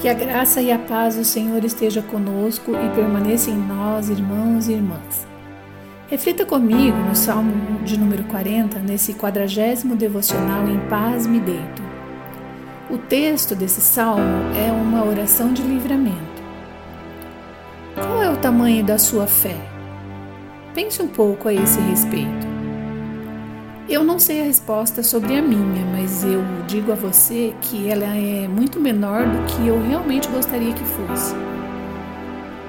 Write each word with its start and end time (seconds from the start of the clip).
Que 0.00 0.08
a 0.08 0.14
graça 0.14 0.62
e 0.62 0.72
a 0.72 0.78
paz 0.78 1.16
do 1.16 1.24
Senhor 1.24 1.62
esteja 1.62 2.00
conosco 2.00 2.72
e 2.72 2.94
permaneça 2.94 3.50
em 3.50 3.56
nós, 3.56 4.08
irmãos 4.08 4.66
e 4.66 4.72
irmãs. 4.72 5.26
Reflita 6.08 6.46
comigo 6.46 6.96
no 6.96 7.14
Salmo 7.14 7.84
de 7.84 7.98
número 7.98 8.24
40, 8.24 8.78
nesse 8.78 9.12
quadragésimo 9.12 9.94
devocional 9.94 10.66
Em 10.66 10.78
Paz 10.88 11.26
Me 11.26 11.38
Deito. 11.38 11.82
O 12.88 12.96
texto 12.96 13.54
desse 13.54 13.82
salmo 13.82 14.24
é 14.56 14.72
uma 14.72 15.04
oração 15.04 15.52
de 15.52 15.62
livramento. 15.62 16.16
Qual 17.94 18.22
é 18.22 18.30
o 18.30 18.38
tamanho 18.38 18.82
da 18.82 18.96
sua 18.96 19.26
fé? 19.26 19.56
Pense 20.74 21.02
um 21.02 21.08
pouco 21.08 21.46
a 21.46 21.52
esse 21.52 21.78
respeito. 21.78 22.49
Eu 23.90 24.04
não 24.04 24.20
sei 24.20 24.40
a 24.40 24.44
resposta 24.44 25.02
sobre 25.02 25.36
a 25.36 25.42
minha, 25.42 25.84
mas 25.86 26.22
eu 26.22 26.44
digo 26.68 26.92
a 26.92 26.94
você 26.94 27.52
que 27.60 27.88
ela 27.88 28.04
é 28.04 28.46
muito 28.46 28.78
menor 28.78 29.26
do 29.26 29.44
que 29.46 29.66
eu 29.66 29.84
realmente 29.84 30.28
gostaria 30.28 30.72
que 30.72 30.84
fosse. 30.84 31.34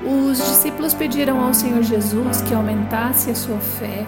Os 0.03 0.39
discípulos 0.39 0.95
pediram 0.95 1.39
ao 1.39 1.53
Senhor 1.53 1.83
Jesus 1.83 2.41
que 2.41 2.55
aumentasse 2.55 3.29
a 3.29 3.35
sua 3.35 3.59
fé 3.59 4.03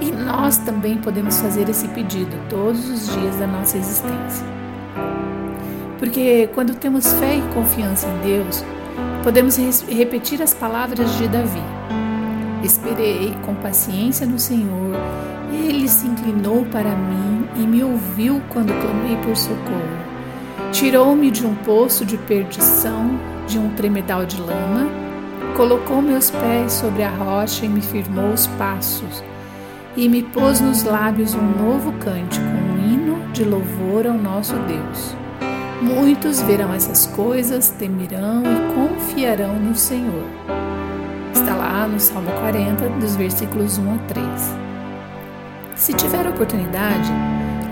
e 0.00 0.12
nós 0.12 0.56
também 0.58 0.98
podemos 0.98 1.40
fazer 1.40 1.68
esse 1.68 1.88
pedido 1.88 2.30
todos 2.48 2.88
os 2.88 3.12
dias 3.12 3.34
da 3.34 3.48
nossa 3.48 3.76
existência. 3.76 4.46
Porque 5.98 6.48
quando 6.54 6.76
temos 6.76 7.12
fé 7.14 7.38
e 7.38 7.54
confiança 7.54 8.06
em 8.06 8.18
Deus, 8.18 8.64
podemos 9.24 9.56
repetir 9.88 10.40
as 10.40 10.54
palavras 10.54 11.12
de 11.16 11.26
Davi: 11.26 11.62
Esperei 12.62 13.34
com 13.44 13.52
paciência 13.56 14.24
no 14.28 14.38
Senhor 14.38 14.94
ele 15.56 15.88
se 15.88 16.06
inclinou 16.06 16.64
para 16.66 16.90
mim 16.90 17.48
e 17.56 17.60
me 17.60 17.82
ouviu 17.82 18.40
quando 18.50 18.72
clamei 18.80 19.16
por 19.24 19.36
socorro. 19.36 20.00
Tirou-me 20.72 21.30
de 21.30 21.46
um 21.46 21.54
poço 21.56 22.04
de 22.04 22.16
perdição, 22.16 23.18
de 23.46 23.58
um 23.58 23.70
tremedal 23.70 24.24
de 24.24 24.40
lama, 24.40 24.88
colocou 25.56 26.00
meus 26.00 26.30
pés 26.30 26.72
sobre 26.72 27.02
a 27.02 27.10
rocha 27.10 27.66
e 27.66 27.68
me 27.68 27.80
firmou 27.80 28.32
os 28.32 28.46
passos, 28.46 29.22
e 29.96 30.08
me 30.08 30.22
pôs 30.22 30.60
nos 30.60 30.84
lábios 30.84 31.34
um 31.34 31.42
novo 31.42 31.92
cântico, 31.94 32.44
um 32.46 32.88
hino 32.88 33.32
de 33.32 33.44
louvor 33.44 34.06
ao 34.06 34.14
nosso 34.14 34.54
Deus. 34.54 35.14
Muitos 35.82 36.40
verão 36.42 36.72
essas 36.72 37.06
coisas, 37.06 37.70
temerão 37.70 38.42
e 38.42 38.74
confiarão 38.74 39.54
no 39.58 39.74
Senhor. 39.74 40.24
Está 41.32 41.56
lá 41.56 41.88
no 41.88 41.98
Salmo 41.98 42.30
40, 42.40 42.88
dos 43.00 43.16
versículos 43.16 43.78
1 43.78 43.94
a 43.94 43.98
3. 44.08 44.69
Se 45.80 45.94
tiver 45.94 46.26
oportunidade, 46.28 47.10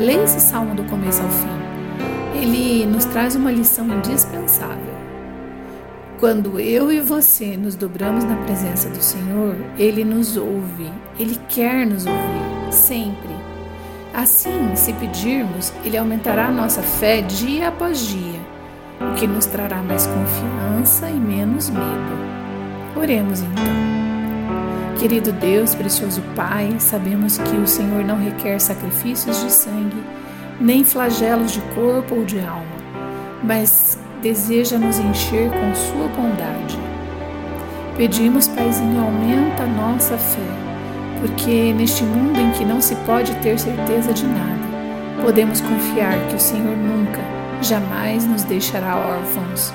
leia 0.01 0.25
esse 0.25 0.41
salmo 0.41 0.75
do 0.75 0.83
começo 0.85 1.23
ao 1.23 1.29
fim. 1.29 2.41
Ele 2.41 2.87
nos 2.87 3.05
traz 3.05 3.37
uma 3.37 3.53
lição 3.53 3.87
indispensável. 3.87 4.95
Quando 6.19 6.59
eu 6.59 6.91
e 6.91 7.03
você 7.03 7.55
nos 7.55 7.75
dobramos 7.75 8.25
na 8.25 8.35
presença 8.37 8.89
do 8.89 9.03
Senhor, 9.03 9.55
Ele 9.79 10.05
nos 10.05 10.39
ouve, 10.39 10.91
Ele 11.19 11.39
quer 11.51 11.87
nos 11.87 12.07
ouvir, 12.07 12.73
sempre. 12.73 13.37
Assim, 14.15 14.75
se 14.75 14.95
pedirmos, 14.95 15.71
Ele 15.85 15.99
aumentará 15.99 16.47
a 16.47 16.51
nossa 16.51 16.81
fé 16.81 17.21
dia 17.21 17.69
após 17.69 18.01
dia, 18.07 18.41
o 19.03 19.15
que 19.17 19.27
nos 19.27 19.45
trará 19.45 19.83
mais 19.83 20.07
confiança 20.07 21.11
e 21.11 21.21
menos 21.21 21.69
medo. 21.69 22.97
Oremos 22.97 23.43
então. 23.43 24.08
Querido 24.99 25.31
Deus, 25.31 25.77
precioso 25.77 26.21
Pai, 26.35 26.75
sabemos 26.81 27.39
que 27.39 27.57
o 27.57 27.69
Senhor 27.69 28.05
não 28.05 28.19
requer 28.19 28.59
sacrifícios 28.59 29.41
de 29.45 29.53
sangue, 29.53 30.03
nem 30.61 30.83
flagelos 30.83 31.53
de 31.53 31.61
corpo 31.73 32.17
ou 32.17 32.25
de 32.25 32.41
alma, 32.41 32.67
mas 33.45 33.97
deseja 34.21 34.77
nos 34.77 34.99
encher 34.99 35.51
com 35.51 35.75
Sua 35.77 36.09
bondade. 36.09 36.77
Pedimos, 37.97 38.49
Paizinho, 38.49 39.01
aumenta 39.01 39.63
a 39.63 39.67
nossa 39.67 40.19
fé, 40.19 40.41
porque 41.21 41.73
neste 41.73 42.03
mundo 42.03 42.41
em 42.41 42.51
que 42.51 42.65
não 42.65 42.81
se 42.81 42.97
pode 43.07 43.33
ter 43.37 43.57
certeza 43.57 44.13
de 44.13 44.27
nada, 44.27 45.23
podemos 45.23 45.61
confiar 45.61 46.19
que 46.27 46.35
o 46.35 46.41
Senhor 46.41 46.77
nunca, 46.77 47.21
jamais 47.63 48.25
nos 48.25 48.43
deixará 48.43 48.97
órfãos. 48.97 49.73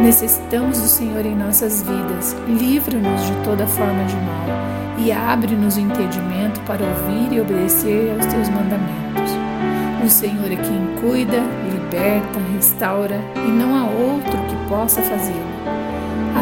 Necessitamos 0.00 0.80
do 0.80 0.86
Senhor 0.88 1.24
em 1.24 1.36
nossas 1.36 1.82
vidas. 1.82 2.36
Livra-nos 2.48 3.26
de 3.26 3.32
toda 3.44 3.66
forma 3.66 4.04
de 4.04 4.16
mal 4.16 4.74
e 4.98 5.12
abre-nos 5.12 5.76
o 5.76 5.80
entendimento 5.80 6.60
para 6.66 6.84
ouvir 6.84 7.32
e 7.32 7.40
obedecer 7.40 8.12
aos 8.12 8.26
teus 8.26 8.48
mandamentos. 8.48 9.32
O 10.04 10.08
Senhor 10.08 10.50
é 10.50 10.56
quem 10.56 11.00
cuida, 11.00 11.40
liberta, 11.72 12.38
restaura 12.54 13.20
e 13.36 13.50
não 13.50 13.74
há 13.74 13.84
outro 13.84 14.36
que 14.48 14.68
possa 14.68 15.00
fazê-lo. 15.00 15.54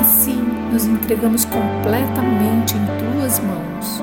Assim, 0.00 0.42
nos 0.72 0.86
entregamos 0.86 1.44
completamente 1.44 2.74
em 2.74 2.86
tuas 2.98 3.38
mãos. 3.41 4.02